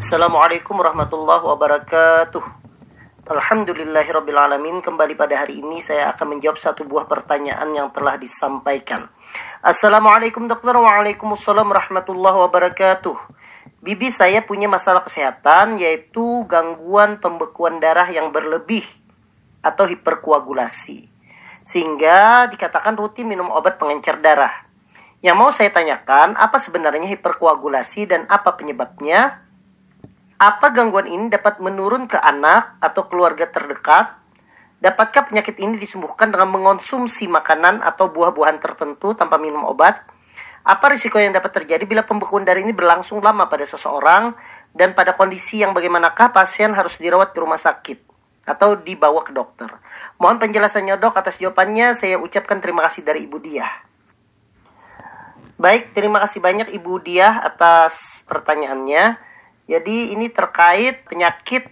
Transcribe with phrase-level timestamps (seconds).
[0.00, 2.40] Assalamualaikum warahmatullahi wabarakatuh.
[3.28, 9.12] Alhamdulillahirrabbilalamin Kembali pada hari ini saya akan menjawab satu buah pertanyaan yang telah disampaikan.
[9.60, 10.72] Assalamualaikum dokter.
[10.72, 13.12] Waalaikumsalam warahmatullahi wabarakatuh.
[13.84, 18.88] Bibi saya punya masalah kesehatan yaitu gangguan pembekuan darah yang berlebih
[19.60, 21.12] atau hiperkoagulasi.
[21.60, 24.64] Sehingga dikatakan rutin minum obat pengencer darah.
[25.20, 29.49] Yang mau saya tanyakan apa sebenarnya hiperkoagulasi dan apa penyebabnya?
[30.40, 34.16] Apa gangguan ini dapat menurun ke anak atau keluarga terdekat?
[34.80, 40.00] Dapatkah penyakit ini disembuhkan dengan mengonsumsi makanan atau buah-buahan tertentu tanpa minum obat?
[40.64, 44.32] Apa risiko yang dapat terjadi bila pembekuan darah ini berlangsung lama pada seseorang
[44.72, 48.00] dan pada kondisi yang bagaimanakah pasien harus dirawat di rumah sakit
[48.48, 49.68] atau dibawa ke dokter?
[50.16, 51.92] Mohon penjelasannya dok atas jawabannya.
[51.92, 53.72] Saya ucapkan terima kasih dari Ibu Diah.
[55.60, 59.28] Baik, terima kasih banyak Ibu Diah atas pertanyaannya.
[59.70, 61.70] Jadi ini terkait penyakit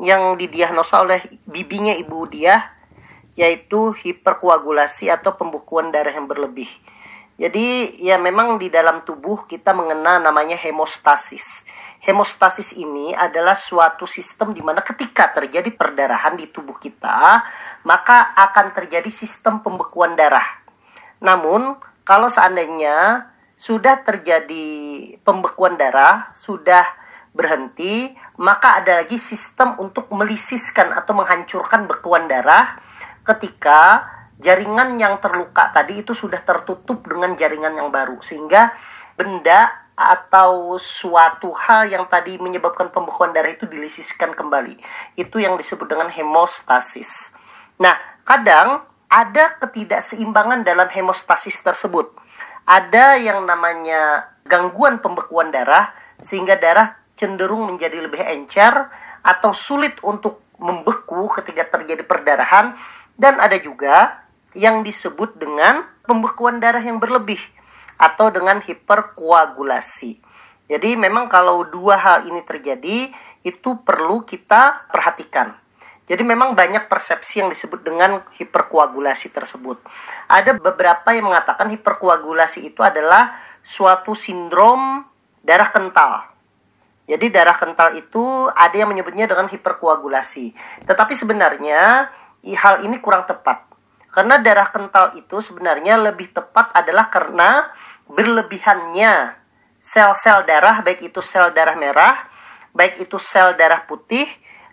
[0.00, 2.72] yang didiagnosa oleh bibinya ibu dia
[3.36, 6.70] yaitu hiperkoagulasi atau pembekuan darah yang berlebih.
[7.34, 11.66] Jadi ya memang di dalam tubuh kita mengenal namanya hemostasis.
[11.98, 17.42] Hemostasis ini adalah suatu sistem di mana ketika terjadi perdarahan di tubuh kita,
[17.82, 20.46] maka akan terjadi sistem pembekuan darah.
[21.18, 21.74] Namun,
[22.06, 23.26] kalau seandainya
[23.58, 24.66] sudah terjadi
[25.26, 26.86] pembekuan darah, sudah
[27.34, 32.78] berhenti, maka ada lagi sistem untuk melisiskan atau menghancurkan bekuan darah
[33.26, 34.06] ketika
[34.38, 38.70] jaringan yang terluka tadi itu sudah tertutup dengan jaringan yang baru sehingga
[39.18, 44.74] benda atau suatu hal yang tadi menyebabkan pembekuan darah itu dilisiskan kembali.
[45.14, 47.30] Itu yang disebut dengan hemostasis.
[47.78, 47.94] Nah,
[48.26, 52.10] kadang ada ketidakseimbangan dalam hemostasis tersebut.
[52.66, 58.90] Ada yang namanya gangguan pembekuan darah sehingga darah cenderung menjadi lebih encer
[59.24, 62.76] atau sulit untuk membeku ketika terjadi perdarahan
[63.14, 67.40] dan ada juga yang disebut dengan pembekuan darah yang berlebih
[67.98, 70.22] atau dengan hiperkoagulasi.
[70.64, 73.10] Jadi memang kalau dua hal ini terjadi
[73.44, 75.54] itu perlu kita perhatikan.
[76.04, 79.80] Jadi memang banyak persepsi yang disebut dengan hiperkoagulasi tersebut.
[80.28, 85.04] Ada beberapa yang mengatakan hiperkoagulasi itu adalah suatu sindrom
[85.40, 86.33] darah kental
[87.04, 90.56] jadi darah kental itu ada yang menyebutnya dengan hiperkoagulasi.
[90.88, 92.08] Tetapi sebenarnya
[92.56, 93.60] hal ini kurang tepat.
[94.08, 97.68] Karena darah kental itu sebenarnya lebih tepat adalah karena
[98.08, 99.36] berlebihannya
[99.84, 102.24] sel-sel darah baik itu sel darah merah,
[102.72, 104.24] baik itu sel darah putih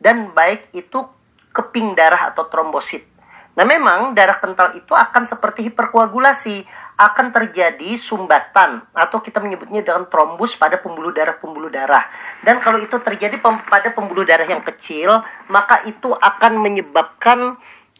[0.00, 1.04] dan baik itu
[1.52, 3.13] keping darah atau trombosit.
[3.54, 6.66] Nah, memang darah kental itu akan seperti hiperkoagulasi,
[6.98, 12.02] akan terjadi sumbatan atau kita menyebutnya dengan trombus pada pembuluh darah-pembuluh darah.
[12.42, 17.54] Dan kalau itu terjadi pada pembuluh darah yang kecil, maka itu akan menyebabkan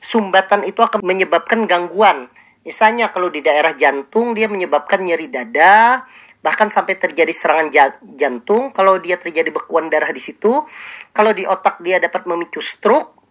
[0.04, 2.28] sumbatan itu akan menyebabkan gangguan.
[2.66, 6.04] Misalnya kalau di daerah jantung dia menyebabkan nyeri dada,
[6.44, 7.72] bahkan sampai terjadi serangan
[8.18, 10.66] jantung kalau dia terjadi bekuan darah di situ.
[11.14, 13.22] Kalau di otak dia dapat memicu stroke.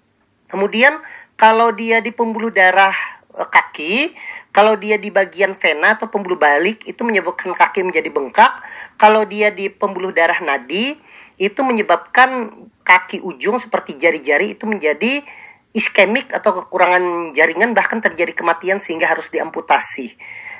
[0.49, 1.01] Kemudian
[1.37, 2.93] kalau dia di pembuluh darah
[3.33, 4.13] eh, kaki,
[4.53, 8.53] kalau dia di bagian vena atau pembuluh balik itu menyebabkan kaki menjadi bengkak.
[9.01, 10.93] Kalau dia di pembuluh darah nadi
[11.41, 12.53] itu menyebabkan
[12.85, 15.25] kaki ujung seperti jari-jari itu menjadi
[15.73, 20.13] iskemik atau kekurangan jaringan bahkan terjadi kematian sehingga harus diamputasi.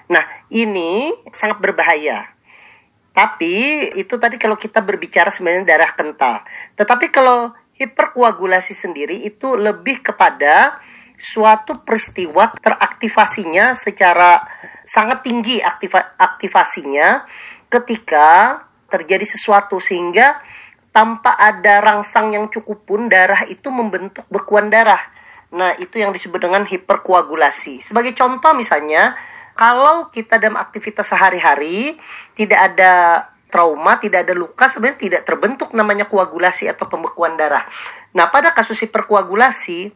[0.10, 2.34] Nah, ini sangat berbahaya.
[3.14, 6.42] Tapi itu tadi kalau kita berbicara sebenarnya darah kental.
[6.74, 10.80] Tetapi kalau hiperkoagulasi sendiri itu lebih kepada
[11.20, 14.44] suatu peristiwa teraktivasinya secara
[14.84, 17.24] sangat tinggi aktiva, aktivasinya
[17.72, 18.60] ketika
[18.92, 20.40] terjadi sesuatu sehingga
[20.94, 25.02] tanpa ada rangsang yang cukup pun darah itu membentuk bekuan darah.
[25.54, 27.82] Nah, itu yang disebut dengan hiperkoagulasi.
[27.82, 29.18] Sebagai contoh misalnya,
[29.54, 31.98] kalau kita dalam aktivitas sehari-hari
[32.38, 32.94] tidak ada
[33.54, 37.70] trauma, tidak ada luka, sebenarnya tidak terbentuk namanya koagulasi atau pembekuan darah.
[38.18, 39.94] Nah, pada kasus hiperkoagulasi,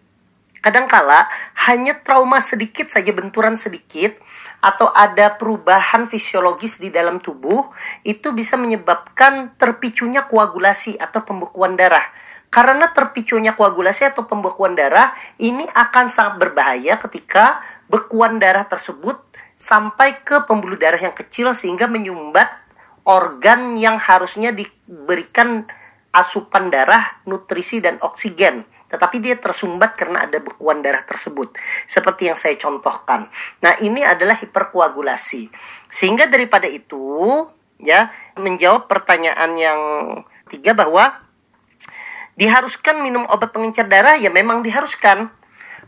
[0.62, 1.26] kadangkala
[1.66, 4.14] hanya trauma sedikit saja, benturan sedikit,
[4.62, 7.74] atau ada perubahan fisiologis di dalam tubuh,
[8.06, 12.06] itu bisa menyebabkan terpicunya koagulasi atau pembekuan darah.
[12.54, 19.18] Karena terpicunya koagulasi atau pembekuan darah, ini akan sangat berbahaya ketika bekuan darah tersebut
[19.58, 22.67] sampai ke pembuluh darah yang kecil sehingga menyumbat
[23.08, 25.64] organ yang harusnya diberikan
[26.12, 31.56] asupan darah, nutrisi dan oksigen, tetapi dia tersumbat karena ada bekuan darah tersebut.
[31.88, 33.32] Seperti yang saya contohkan.
[33.64, 35.48] Nah, ini adalah hiperkoagulasi.
[35.88, 37.48] Sehingga daripada itu,
[37.80, 39.82] ya, menjawab pertanyaan yang
[40.48, 41.12] Tiga bahwa
[42.40, 45.30] diharuskan minum obat pengencer darah ya memang diharuskan.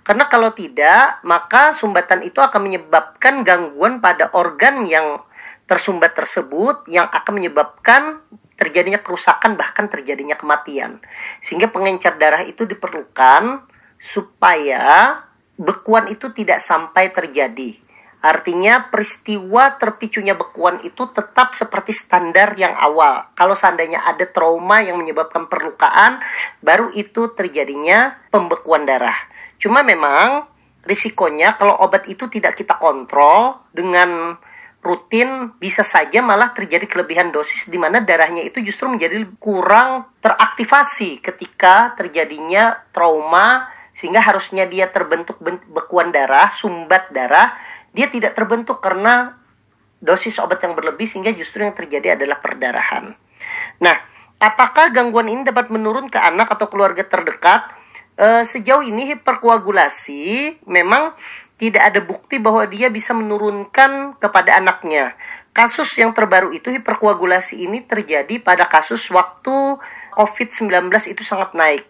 [0.04, 5.22] Karena kalau tidak, maka sumbatan itu akan menyebabkan gangguan pada organ yang
[5.70, 8.26] tersumbat tersebut yang akan menyebabkan
[8.58, 11.00] terjadinya kerusakan bahkan terjadinya kematian.
[11.40, 13.64] Sehingga pengencer darah itu diperlukan
[14.02, 15.16] supaya
[15.56, 17.78] bekuan itu tidak sampai terjadi.
[18.20, 23.32] Artinya peristiwa terpicunya bekuan itu tetap seperti standar yang awal.
[23.32, 26.20] Kalau seandainya ada trauma yang menyebabkan perlukaan,
[26.60, 29.16] baru itu terjadinya pembekuan darah.
[29.56, 30.52] Cuma memang
[30.84, 34.36] risikonya kalau obat itu tidak kita kontrol dengan
[34.80, 41.20] rutin bisa saja malah terjadi kelebihan dosis di mana darahnya itu justru menjadi kurang teraktivasi
[41.20, 45.36] ketika terjadinya trauma sehingga harusnya dia terbentuk
[45.68, 47.60] bekuan darah, sumbat darah,
[47.92, 49.36] dia tidak terbentuk karena
[50.00, 53.12] dosis obat yang berlebih sehingga justru yang terjadi adalah perdarahan.
[53.84, 53.96] Nah,
[54.40, 57.76] apakah gangguan ini dapat menurun ke anak atau keluarga terdekat?
[58.16, 61.12] E, sejauh ini hiperkoagulasi memang
[61.60, 65.20] tidak ada bukti bahwa dia bisa menurunkan kepada anaknya.
[65.52, 69.76] Kasus yang terbaru itu hiperkoagulasi ini terjadi pada kasus waktu
[70.16, 71.84] COVID-19 itu sangat naik.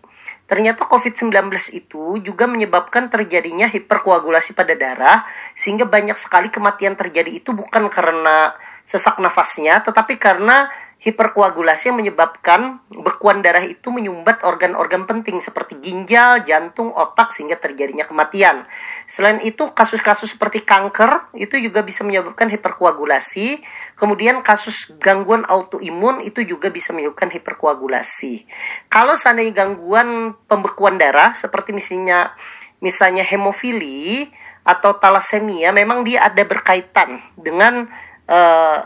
[0.49, 7.53] Ternyata COVID-19 itu juga menyebabkan terjadinya hiperkoagulasi pada darah, sehingga banyak sekali kematian terjadi itu
[7.53, 10.65] bukan karena sesak nafasnya, tetapi karena
[10.99, 18.03] hiperkoagulasi yang menyebabkan bekuan darah itu menyumbat organ-organ penting seperti ginjal, jantung, otak sehingga terjadinya
[18.03, 18.67] kematian.
[19.07, 23.63] Selain itu, kasus-kasus seperti kanker itu juga bisa menyebabkan hiperkoagulasi.
[23.95, 28.43] Kemudian kasus gangguan autoimun itu juga bisa menyebabkan hiperkoagulasi.
[28.91, 32.35] Kalau seandainya gangguan pembekuan darah seperti misalnya
[32.83, 34.27] misalnya hemofili
[34.67, 37.87] atau talasemia memang dia ada berkaitan dengan
[38.27, 38.79] uh,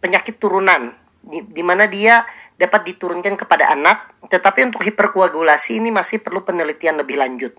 [0.00, 2.24] penyakit turunan di, di mana dia
[2.58, 7.54] dapat diturunkan kepada anak, tetapi untuk hiperkoagulasi ini masih perlu penelitian lebih lanjut.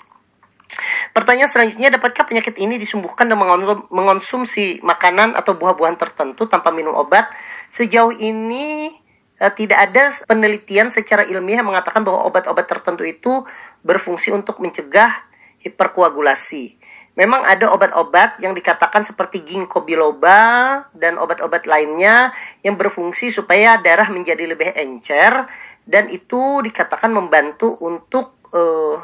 [1.16, 3.58] Pertanyaan selanjutnya, dapatkah penyakit ini disembuhkan dengan
[3.90, 7.32] mengonsumsi makanan atau buah-buahan tertentu tanpa minum obat?
[7.74, 8.94] Sejauh ini
[9.42, 13.44] eh, tidak ada penelitian secara ilmiah mengatakan bahwa obat-obat tertentu itu
[13.82, 15.26] berfungsi untuk mencegah
[15.66, 16.79] hiperkoagulasi.
[17.19, 22.31] Memang ada obat-obat yang dikatakan seperti ginkgo biloba dan obat-obat lainnya
[22.63, 25.44] yang berfungsi supaya darah menjadi lebih encer
[25.83, 29.04] dan itu dikatakan membantu untuk uh,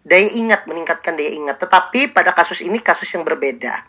[0.00, 1.60] daya ingat meningkatkan daya ingat.
[1.60, 3.84] Tetapi pada kasus ini kasus yang berbeda.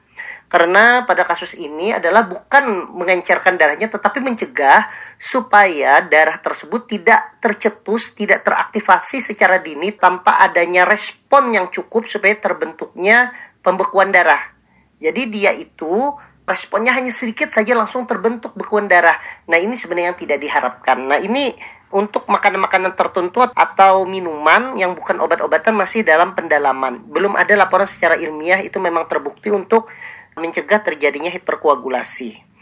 [0.51, 4.85] Karena pada kasus ini adalah bukan mengencerkan darahnya tetapi mencegah
[5.17, 12.37] supaya darah tersebut tidak tercetus, tidak teraktivasi secara dini tanpa adanya respon yang cukup supaya
[12.37, 13.33] terbentuknya
[13.63, 14.53] pembekuan darah.
[14.99, 16.13] Jadi dia itu
[16.43, 19.15] responnya hanya sedikit saja langsung terbentuk bekuan darah.
[19.47, 20.97] Nah ini sebenarnya yang tidak diharapkan.
[20.99, 21.55] Nah ini
[21.93, 26.99] untuk makanan-makanan tertentu atau minuman yang bukan obat-obatan masih dalam pendalaman.
[27.05, 29.87] Belum ada laporan secara ilmiah itu memang terbukti untuk
[30.33, 32.53] mencegah terjadinya hiperkoagulasi.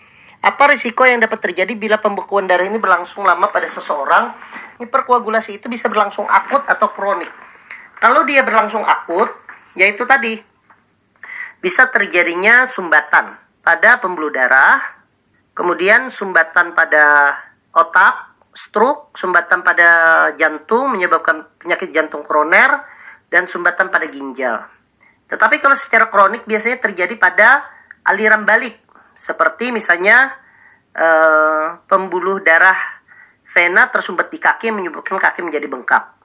[0.42, 4.36] Apa risiko yang dapat terjadi bila pembekuan darah ini berlangsung lama pada seseorang?
[4.82, 7.30] Hiperkoagulasi itu bisa berlangsung akut atau kronik.
[8.02, 9.30] Kalau dia berlangsung akut,
[9.78, 10.42] yaitu tadi
[11.62, 14.82] bisa terjadinya sumbatan pada pembuluh darah,
[15.54, 17.38] kemudian sumbatan pada
[17.72, 19.90] otak, stroke, sumbatan pada
[20.36, 22.82] jantung menyebabkan penyakit jantung koroner,
[23.32, 24.68] dan sumbatan pada ginjal.
[25.32, 27.64] Tetapi kalau secara kronik biasanya terjadi pada
[28.04, 28.82] aliran balik,
[29.16, 30.36] seperti misalnya
[30.92, 32.76] eh, pembuluh darah
[33.48, 36.21] vena tersumbat di kaki menyebabkan kaki menjadi bengkak.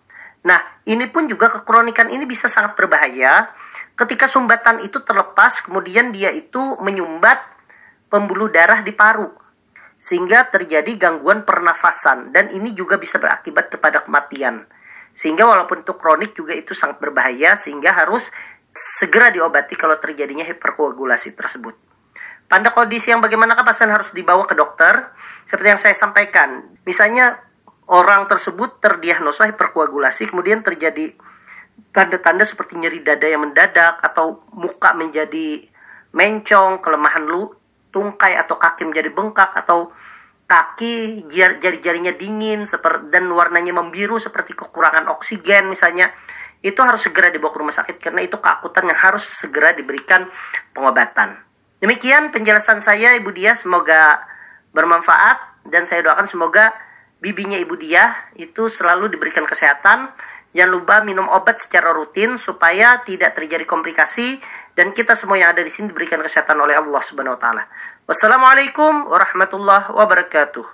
[0.46, 3.50] Nah, ini pun juga kekronikan ini bisa sangat berbahaya
[3.98, 7.42] ketika sumbatan itu terlepas, kemudian dia itu menyumbat
[8.06, 9.26] pembuluh darah di paru.
[9.98, 14.62] Sehingga terjadi gangguan pernafasan dan ini juga bisa berakibat kepada kematian.
[15.16, 18.28] Sehingga walaupun itu kronik juga itu sangat berbahaya sehingga harus
[18.76, 21.74] segera diobati kalau terjadinya hiperkoagulasi tersebut.
[22.46, 25.10] Pada kondisi yang bagaimanakah pasien harus dibawa ke dokter?
[25.48, 27.42] Seperti yang saya sampaikan, misalnya
[27.86, 31.14] orang tersebut terdiagnosa hiperkoagulasi kemudian terjadi
[31.94, 35.64] tanda-tanda seperti nyeri dada yang mendadak atau muka menjadi
[36.16, 37.52] mencong, kelemahan lu,
[37.92, 39.92] tungkai atau kaki menjadi bengkak atau
[40.46, 42.64] kaki jari-jarinya dingin
[43.10, 46.14] dan warnanya membiru seperti kekurangan oksigen misalnya
[46.62, 50.30] itu harus segera dibawa ke rumah sakit karena itu keakutan yang harus segera diberikan
[50.72, 51.36] pengobatan.
[51.82, 54.24] Demikian penjelasan saya Ibu Dia semoga
[54.72, 56.72] bermanfaat dan saya doakan semoga
[57.26, 60.14] bibinya Ibu Dia itu selalu diberikan kesehatan
[60.56, 64.40] Jangan lupa minum obat secara rutin supaya tidak terjadi komplikasi
[64.73, 67.68] dan kita semua yang ada di sini diberikan kesehatan oleh Allah Subhanahu wa taala.
[68.09, 70.64] Wassalamualaikum warahmatullahi wabarakatuh.